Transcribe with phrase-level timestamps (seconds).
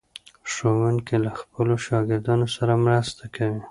[0.51, 3.59] ښوونکی له خپلو شاګردانو سره مرسته کوي.